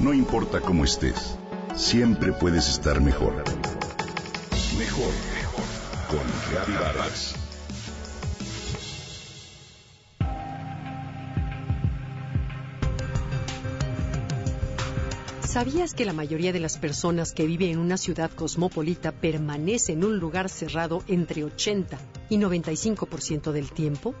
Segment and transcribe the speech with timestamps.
[0.00, 1.36] No importa cómo estés,
[1.76, 3.34] siempre puedes estar mejor.
[4.78, 5.64] Mejor, mejor.
[6.08, 7.34] Con Reavivadas.
[15.42, 20.04] ¿Sabías que la mayoría de las personas que viven en una ciudad cosmopolita permanece en
[20.04, 21.98] un lugar cerrado entre 80
[22.30, 24.14] y 95% del tiempo?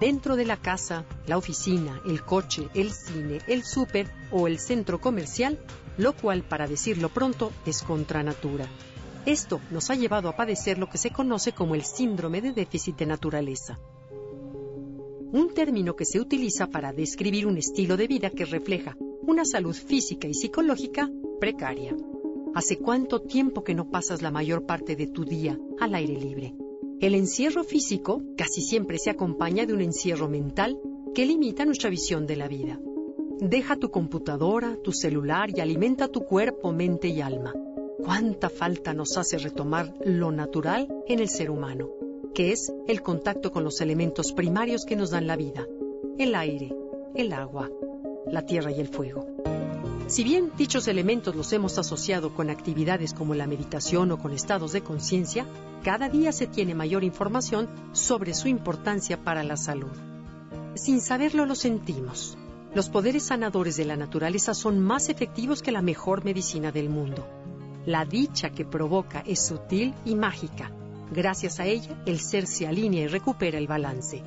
[0.00, 4.98] Dentro de la casa, la oficina, el coche, el cine, el súper o el centro
[4.98, 5.58] comercial,
[5.98, 8.66] lo cual, para decirlo pronto, es contra natura.
[9.26, 12.96] Esto nos ha llevado a padecer lo que se conoce como el síndrome de déficit
[12.96, 13.78] de naturaleza.
[15.32, 19.74] Un término que se utiliza para describir un estilo de vida que refleja una salud
[19.74, 21.94] física y psicológica precaria.
[22.54, 26.54] ¿Hace cuánto tiempo que no pasas la mayor parte de tu día al aire libre?
[27.00, 30.78] El encierro físico casi siempre se acompaña de un encierro mental
[31.14, 32.78] que limita nuestra visión de la vida.
[33.40, 37.54] Deja tu computadora, tu celular y alimenta tu cuerpo, mente y alma.
[38.04, 41.88] ¿Cuánta falta nos hace retomar lo natural en el ser humano,
[42.34, 45.66] que es el contacto con los elementos primarios que nos dan la vida?
[46.18, 46.70] El aire,
[47.14, 47.70] el agua,
[48.26, 49.26] la tierra y el fuego.
[50.10, 54.72] Si bien dichos elementos los hemos asociado con actividades como la meditación o con estados
[54.72, 55.46] de conciencia,
[55.84, 59.92] cada día se tiene mayor información sobre su importancia para la salud.
[60.74, 62.36] Sin saberlo lo sentimos.
[62.74, 67.24] Los poderes sanadores de la naturaleza son más efectivos que la mejor medicina del mundo.
[67.86, 70.72] La dicha que provoca es sutil y mágica.
[71.12, 74.24] Gracias a ella, el ser se alinea y recupera el balance.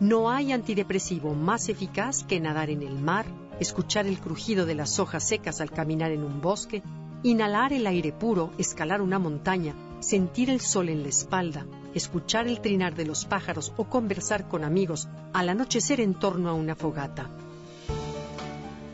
[0.00, 3.26] No hay antidepresivo más eficaz que nadar en el mar,
[3.60, 6.82] escuchar el crujido de las hojas secas al caminar en un bosque,
[7.22, 12.60] inhalar el aire puro, escalar una montaña, sentir el sol en la espalda, escuchar el
[12.60, 17.30] trinar de los pájaros o conversar con amigos al anochecer en torno a una fogata.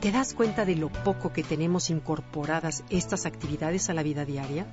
[0.01, 4.67] ¿Te das cuenta de lo poco que tenemos incorporadas estas actividades a la vida diaria?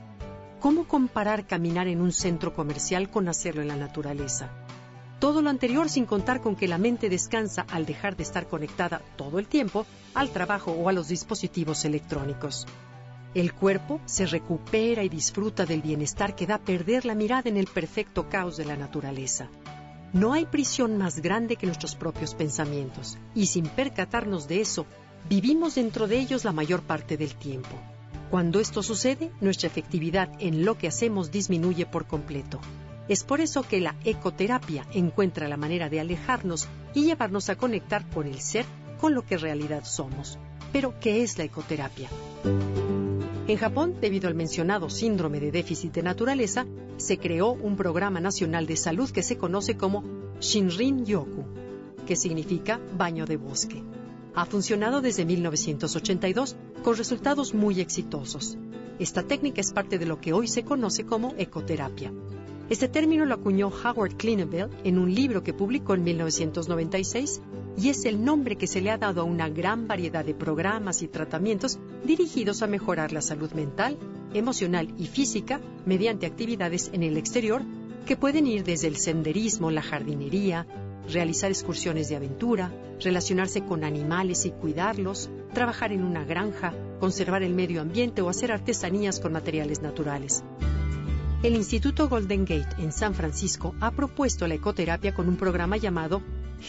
[0.59, 4.49] ¿Cómo comparar caminar en un centro comercial con hacerlo en la naturaleza?
[5.19, 9.01] Todo lo anterior sin contar con que la mente descansa al dejar de estar conectada
[9.17, 12.65] todo el tiempo al trabajo o a los dispositivos electrónicos.
[13.33, 17.67] El cuerpo se recupera y disfruta del bienestar que da perder la mirada en el
[17.67, 19.49] perfecto caos de la naturaleza.
[20.13, 24.87] No hay prisión más grande que nuestros propios pensamientos, y sin percatarnos de eso,
[25.29, 27.77] vivimos dentro de ellos la mayor parte del tiempo.
[28.31, 32.59] Cuando esto sucede, nuestra efectividad en lo que hacemos disminuye por completo.
[33.09, 38.07] Es por eso que la ecoterapia encuentra la manera de alejarnos y llevarnos a conectar
[38.07, 38.65] por el ser
[39.01, 40.37] con lo que en realidad somos.
[40.71, 42.07] Pero, ¿qué es la ecoterapia?
[43.47, 48.67] En Japón, debido al mencionado síndrome de déficit de naturaleza, se creó un programa nacional
[48.67, 50.03] de salud que se conoce como
[50.39, 51.45] Shinrin Yoku,
[52.05, 53.81] que significa baño de bosque.
[54.35, 58.55] Ha funcionado desde 1982 con resultados muy exitosos.
[58.99, 62.13] Esta técnica es parte de lo que hoy se conoce como ecoterapia.
[62.69, 67.41] Este término lo acuñó Howard Klinebell en un libro que publicó en 1996
[67.75, 71.01] y es el nombre que se le ha dado a una gran variedad de programas
[71.01, 73.97] y tratamientos dirigidos a mejorar la salud mental,
[74.35, 77.63] emocional y física mediante actividades en el exterior
[78.05, 80.67] que pueden ir desde el senderismo, la jardinería,
[81.11, 82.71] realizar excursiones de aventura,
[83.03, 88.51] relacionarse con animales y cuidarlos, trabajar en una granja, conservar el medio ambiente o hacer
[88.51, 90.43] artesanías con materiales naturales.
[91.41, 96.21] El Instituto Golden Gate en San Francisco ha propuesto la ecoterapia con un programa llamado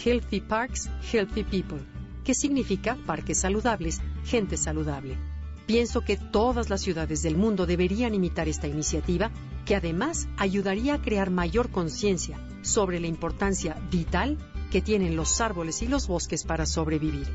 [0.04, 1.81] Healthy Parks, Healthy People,
[2.22, 5.19] que significa parques saludables, gente saludable.
[5.66, 9.32] Pienso que todas las ciudades del mundo deberían imitar esta iniciativa,
[9.66, 14.38] que además ayudaría a crear mayor conciencia sobre la importancia vital
[14.70, 17.26] que tienen los árboles y los bosques para sobrevivir.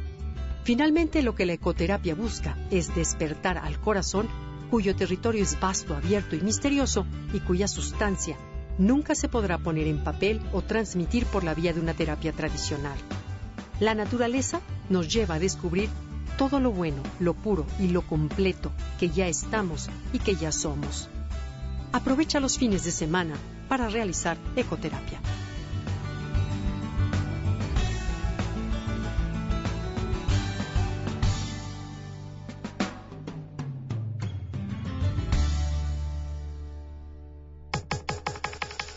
[0.64, 4.30] Finalmente, lo que la ecoterapia busca es despertar al corazón
[4.66, 8.38] cuyo territorio es vasto, abierto y misterioso y cuya sustancia
[8.78, 12.98] nunca se podrá poner en papel o transmitir por la vía de una terapia tradicional.
[13.80, 15.90] La naturaleza nos lleva a descubrir
[16.38, 21.10] todo lo bueno, lo puro y lo completo que ya estamos y que ya somos.
[21.92, 23.36] Aprovecha los fines de semana
[23.70, 25.20] para realizar ecoterapia.